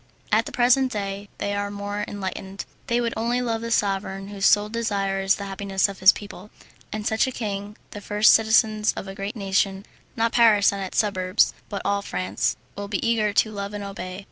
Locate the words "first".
8.01-8.33